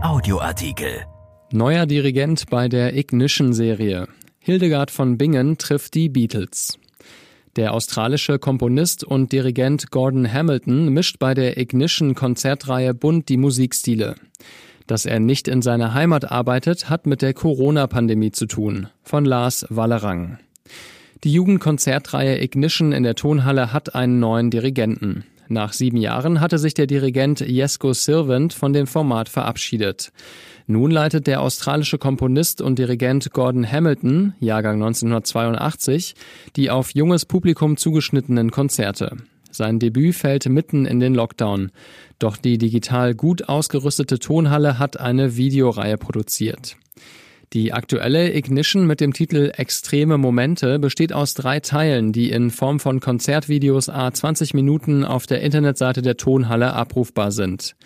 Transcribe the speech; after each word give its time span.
Audioartikel. 0.00 1.04
Neuer 1.52 1.86
Dirigent 1.86 2.48
bei 2.48 2.68
der 2.68 2.96
Ignition-Serie. 2.96 4.08
Hildegard 4.38 4.90
von 4.90 5.18
Bingen 5.18 5.58
trifft 5.58 5.94
die 5.94 6.08
Beatles. 6.08 6.78
Der 7.56 7.74
australische 7.74 8.38
Komponist 8.38 9.04
und 9.04 9.32
Dirigent 9.32 9.90
Gordon 9.90 10.32
Hamilton 10.32 10.88
mischt 10.88 11.18
bei 11.18 11.34
der 11.34 11.58
Ignition-Konzertreihe 11.58 12.94
bunt 12.94 13.28
die 13.28 13.36
Musikstile. 13.36 14.14
Dass 14.86 15.06
er 15.06 15.20
nicht 15.20 15.48
in 15.48 15.62
seiner 15.62 15.94
Heimat 15.94 16.30
arbeitet, 16.30 16.88
hat 16.88 17.06
mit 17.06 17.22
der 17.22 17.34
Corona-Pandemie 17.34 18.32
zu 18.32 18.46
tun. 18.46 18.88
Von 19.02 19.24
Lars 19.24 19.66
Wallerang. 19.68 20.38
Die 21.24 21.32
Jugendkonzertreihe 21.32 22.42
Ignition 22.42 22.92
in 22.92 23.02
der 23.02 23.14
Tonhalle 23.14 23.72
hat 23.72 23.94
einen 23.94 24.18
neuen 24.18 24.50
Dirigenten. 24.50 25.24
Nach 25.52 25.74
sieben 25.74 25.98
Jahren 25.98 26.40
hatte 26.40 26.56
sich 26.56 26.72
der 26.72 26.86
Dirigent 26.86 27.40
Jesko 27.40 27.92
Sirvent 27.92 28.54
von 28.54 28.72
dem 28.72 28.86
Format 28.86 29.28
verabschiedet. 29.28 30.10
Nun 30.66 30.90
leitet 30.90 31.26
der 31.26 31.42
australische 31.42 31.98
Komponist 31.98 32.62
und 32.62 32.78
Dirigent 32.78 33.34
Gordon 33.34 33.70
Hamilton, 33.70 34.32
Jahrgang 34.40 34.76
1982, 34.76 36.14
die 36.56 36.70
auf 36.70 36.94
junges 36.94 37.26
Publikum 37.26 37.76
zugeschnittenen 37.76 38.50
Konzerte. 38.50 39.18
Sein 39.50 39.78
Debüt 39.78 40.14
fällt 40.14 40.48
mitten 40.48 40.86
in 40.86 41.00
den 41.00 41.14
Lockdown. 41.14 41.70
Doch 42.18 42.38
die 42.38 42.56
digital 42.56 43.14
gut 43.14 43.50
ausgerüstete 43.50 44.18
Tonhalle 44.18 44.78
hat 44.78 44.98
eine 44.98 45.36
Videoreihe 45.36 45.98
produziert. 45.98 46.78
Die 47.52 47.74
aktuelle 47.74 48.34
Ignition 48.34 48.86
mit 48.86 49.02
dem 49.02 49.12
Titel 49.12 49.52
Extreme 49.54 50.16
Momente 50.16 50.78
besteht 50.78 51.12
aus 51.12 51.34
drei 51.34 51.60
Teilen, 51.60 52.10
die 52.12 52.30
in 52.30 52.50
Form 52.50 52.80
von 52.80 52.98
Konzertvideos 52.98 53.90
a 53.90 54.10
20 54.10 54.54
Minuten 54.54 55.04
auf 55.04 55.26
der 55.26 55.42
Internetseite 55.42 56.00
der 56.00 56.16
Tonhalle 56.16 56.72
abrufbar 56.72 57.30
sind. 57.30 57.76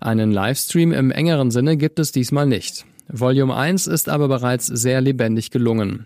Einen 0.00 0.30
Livestream 0.30 0.92
im 0.92 1.10
engeren 1.10 1.50
Sinne 1.50 1.76
gibt 1.76 1.98
es 1.98 2.12
diesmal 2.12 2.46
nicht. 2.46 2.86
Volume 3.08 3.56
1 3.56 3.88
ist 3.88 4.08
aber 4.08 4.28
bereits 4.28 4.66
sehr 4.66 5.00
lebendig 5.00 5.50
gelungen. 5.50 6.04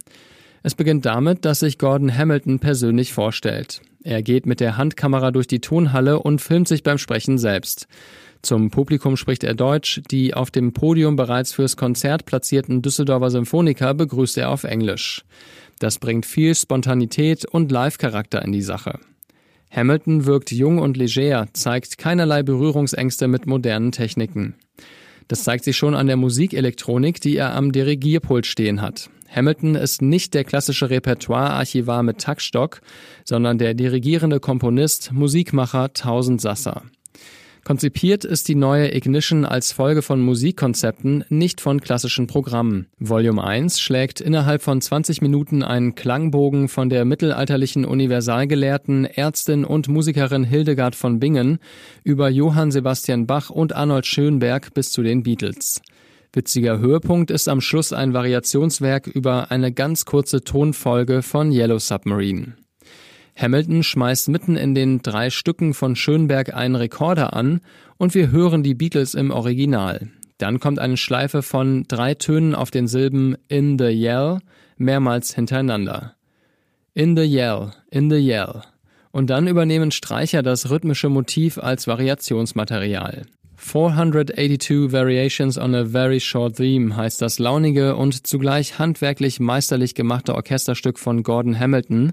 Es 0.63 0.75
beginnt 0.75 1.05
damit, 1.05 1.45
dass 1.45 1.61
sich 1.61 1.77
Gordon 1.77 2.17
Hamilton 2.17 2.61
persönlich 2.61 3.13
vorstellt. 3.13 3.83
Er 4.05 4.23
geht 4.23 4.47
mit 4.47 4.59
der 4.59 4.79
Handkamera 4.79 5.33
durch 5.33 5.47
die 5.47 5.61
Tonhalle 5.61 6.19
und 6.19 6.41
filmt 6.41 6.67
sich 6.67 6.83
beim 6.83 6.97
Sprechen 6.97 7.37
selbst. 7.37 7.89
Zum 8.43 8.71
Publikum 8.71 9.17
spricht 9.17 9.45
er 9.45 9.55
Deutsch, 9.55 10.01
die 10.11 10.35
auf 10.35 10.51
dem 10.51 10.73
Podium 10.73 11.15
bereits 11.15 11.53
fürs 11.53 11.77
Konzert 11.77 12.27
platzierten 12.27 12.83
Düsseldorfer 12.83 13.31
Symphoniker 13.31 13.95
begrüßt 13.95 14.37
er 14.37 14.51
auf 14.51 14.65
Englisch. 14.65 15.25
Das 15.79 16.01
bringt 16.01 16.27
viel 16.27 16.53
Spontanität 16.55 17.45
und 17.45 17.71
Live-Charakter 17.71 18.43
in 18.43 18.51
die 18.51 18.63
Sache. 18.63 18.99
Hamilton 19.71 20.27
wirkt 20.27 20.51
jung 20.51 20.79
und 20.79 20.97
leger, 20.97 21.47
zeigt 21.53 21.99
keinerlei 21.99 22.43
Berührungsängste 22.43 23.29
mit 23.29 23.47
modernen 23.47 23.93
Techniken. 23.93 24.55
Das 25.29 25.45
zeigt 25.45 25.63
sich 25.65 25.77
schon 25.77 25.95
an 25.95 26.09
der 26.09 26.17
Musikelektronik, 26.17 27.21
die 27.21 27.37
er 27.37 27.55
am 27.55 27.71
Dirigierpult 27.71 28.47
stehen 28.47 28.83
hat. 28.83 29.09
Hamilton 29.35 29.77
ist 29.77 30.03
nicht 30.03 30.35
der 30.35 30.45
klassische 30.45 30.91
Repertoire-Archivar 30.91 32.03
mit 32.03 32.19
Taktstock, 32.19 32.81
sondern 33.25 33.57
der 33.57 33.75
dirigierende 33.75 34.41
Komponist, 34.41 35.13
Musikmacher 35.13 35.95
Tausend 35.95 36.41
Sasser. 36.41 36.83
Konzipiert 37.65 38.25
ist 38.25 38.49
die 38.49 38.57
neue 38.57 38.93
Ignition 38.93 39.45
als 39.45 39.71
Folge 39.71 40.03
von 40.03 40.21
Musikkonzepten, 40.21 41.25
nicht 41.29 41.61
von 41.61 41.81
klassischen 41.81 42.27
Programmen. 42.27 42.89
Volume 42.99 43.45
1 43.45 43.81
schlägt 43.81 44.21
innerhalb 44.21 44.63
von 44.63 44.81
20 44.81 45.23
Minuten 45.23 45.63
einen 45.63 45.95
Klangbogen 45.95 46.67
von 46.67 46.89
der 46.89 47.05
mittelalterlichen 47.05 47.85
Universalgelehrten, 47.85 49.05
Ärztin 49.05 49.65
und 49.65 49.87
Musikerin 49.87 50.43
Hildegard 50.43 50.97
von 50.97 51.21
Bingen 51.21 51.61
über 52.03 52.29
Johann 52.29 52.73
Sebastian 52.73 53.29
Bach 53.29 53.49
und 53.49 53.77
Arnold 53.77 54.07
Schönberg 54.07 54.75
bis 54.75 54.91
zu 54.91 55.05
den 55.05 55.23
Beatles. 55.23 55.81
Witziger 56.33 56.81
Höhepunkt 56.81 57.31
ist 57.31 57.49
am 57.49 57.61
Schluss 57.61 57.93
ein 57.93 58.13
Variationswerk 58.13 59.07
über 59.07 59.53
eine 59.53 59.71
ganz 59.71 60.05
kurze 60.05 60.43
Tonfolge 60.43 61.23
von 61.23 61.53
Yellow 61.53 61.79
Submarine. 61.79 62.57
Hamilton 63.37 63.83
schmeißt 63.83 64.29
mitten 64.29 64.57
in 64.57 64.75
den 64.75 65.03
drei 65.03 65.31
Stücken 65.31 65.75
von 65.75 65.97
Schönberg 65.97 66.55
einen 66.55 66.77
Rekorder 66.77 67.35
an 67.35 67.61
und 67.97 68.15
wir 68.15 68.31
hören 68.31 68.63
die 68.63 68.75
Beatles 68.75 69.15
im 69.15 69.31
Original. 69.31 70.11
Dann 70.39 70.61
kommt 70.61 70.79
eine 70.79 70.97
Schleife 70.97 71.43
von 71.43 71.85
drei 71.89 72.15
Tönen 72.15 72.55
auf 72.55 72.71
den 72.71 72.89
Silben 72.89 73.37
in 73.49 73.79
the 73.79 73.87
yell 73.87 74.39
mehrmals 74.77 75.35
hintereinander. 75.35 76.15
In 76.95 77.17
the 77.17 77.23
yell, 77.23 77.71
in 77.91 78.11
the 78.11 78.17
yell. 78.17 78.63
Und 79.13 79.31
dann 79.31 79.47
übernehmen 79.47 79.91
Streicher 79.91 80.43
das 80.43 80.71
rhythmische 80.71 81.09
Motiv 81.09 81.59
als 81.59 81.87
Variationsmaterial. 81.87 83.27
482 83.65 84.91
Variations 84.91 85.57
on 85.57 85.73
a 85.75 85.85
Very 85.85 86.19
Short 86.19 86.57
Theme 86.57 86.97
heißt 86.97 87.23
das 87.23 87.39
launige 87.39 87.95
und 87.95 88.27
zugleich 88.27 88.81
handwerklich 88.81 89.39
meisterlich 89.39 89.95
gemachte 89.95 90.35
Orchesterstück 90.35 90.99
von 90.99 91.23
Gordon 91.23 91.59
Hamilton, 91.59 92.13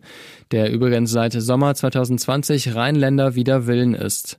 der 0.51 0.71
übrigens 0.71 1.09
seit 1.11 1.33
Sommer 1.33 1.73
2020 1.73 2.75
Rheinländer 2.75 3.33
wider 3.33 3.65
Willen 3.65 3.95
ist. 3.95 4.37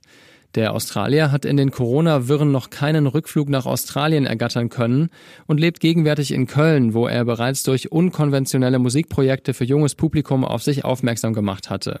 Der 0.55 0.73
Australier 0.73 1.33
hat 1.33 1.43
in 1.43 1.57
den 1.57 1.71
Corona-Wirren 1.71 2.51
noch 2.51 2.69
keinen 2.69 3.07
Rückflug 3.07 3.49
nach 3.49 3.65
Australien 3.65 4.25
ergattern 4.25 4.69
können 4.69 5.09
und 5.47 5.59
lebt 5.59 5.81
gegenwärtig 5.81 6.33
in 6.33 6.47
Köln, 6.47 6.93
wo 6.93 7.07
er 7.07 7.25
bereits 7.25 7.63
durch 7.63 7.91
unkonventionelle 7.91 8.79
Musikprojekte 8.79 9.53
für 9.53 9.65
junges 9.65 9.95
Publikum 9.95 10.45
auf 10.45 10.63
sich 10.63 10.85
aufmerksam 10.85 11.33
gemacht 11.33 11.69
hatte. 11.69 11.99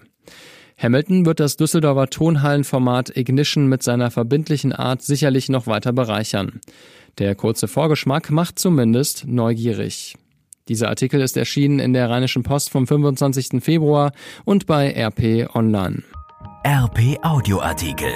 Hamilton 0.81 1.25
wird 1.27 1.39
das 1.39 1.57
Düsseldorfer 1.57 2.09
Tonhallenformat 2.09 3.15
Ignition 3.15 3.67
mit 3.67 3.83
seiner 3.83 4.09
verbindlichen 4.09 4.73
Art 4.73 5.03
sicherlich 5.03 5.47
noch 5.47 5.67
weiter 5.67 5.93
bereichern. 5.93 6.59
Der 7.19 7.35
kurze 7.35 7.67
Vorgeschmack 7.67 8.31
macht 8.31 8.57
zumindest 8.57 9.27
neugierig. 9.27 10.15
Dieser 10.67 10.89
Artikel 10.89 11.21
ist 11.21 11.37
erschienen 11.37 11.79
in 11.79 11.93
der 11.93 12.09
Rheinischen 12.09 12.43
Post 12.43 12.71
vom 12.71 12.87
25. 12.87 13.63
Februar 13.63 14.11
und 14.45 14.65
bei 14.65 14.91
RP 14.91 15.53
Online. 15.55 16.03
RP 16.65 17.19
Audioartikel. 17.21 18.13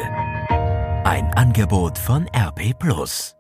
Ein 1.04 1.26
Angebot 1.36 1.98
von 1.98 2.26
RP 2.36 2.78
Plus. 2.80 3.36